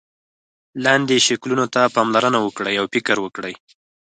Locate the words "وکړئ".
2.41-2.75, 3.21-3.53